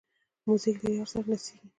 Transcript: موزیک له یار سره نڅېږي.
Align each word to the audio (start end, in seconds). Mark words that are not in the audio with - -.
موزیک 0.45 0.77
له 0.83 0.89
یار 0.97 1.07
سره 1.13 1.25
نڅېږي. 1.29 1.67